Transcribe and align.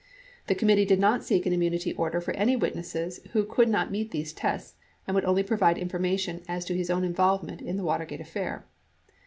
The 0.47 0.55
committee 0.55 0.85
did 0.85 0.99
not 0.99 1.23
seek 1.23 1.45
an 1.45 1.53
immunity 1.53 1.93
order 1.93 2.19
for 2.19 2.31
any 2.31 2.55
witness 2.55 3.19
who 3.33 3.45
could 3.45 3.69
not 3.69 3.91
meet 3.91 4.09
these 4.09 4.33
tests 4.33 4.73
and 5.05 5.13
would 5.13 5.25
only 5.25 5.43
provide 5.43 5.77
information 5.77 6.41
as 6.47 6.65
to 6.65 6.75
his 6.75 6.89
own 6.89 7.03
involvement 7.03 7.61
in 7.61 7.77
the 7.77 7.83
Watergate 7.85 8.21
affair. 8.21 8.65